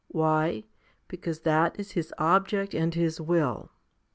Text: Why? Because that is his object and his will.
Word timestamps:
Why? 0.07 0.63
Because 1.07 1.41
that 1.41 1.79
is 1.79 1.91
his 1.91 2.11
object 2.17 2.73
and 2.73 2.91
his 2.91 3.21
will. 3.21 3.69